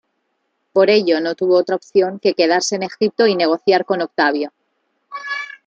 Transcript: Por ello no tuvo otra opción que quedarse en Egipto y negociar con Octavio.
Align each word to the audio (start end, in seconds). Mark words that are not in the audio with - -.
Por 0.73 0.89
ello 0.89 1.21
no 1.21 1.35
tuvo 1.35 1.55
otra 1.59 1.75
opción 1.75 2.19
que 2.19 2.33
quedarse 2.33 2.75
en 2.75 2.81
Egipto 2.81 3.27
y 3.27 3.35
negociar 3.35 3.85
con 3.85 4.01
Octavio. 4.01 4.51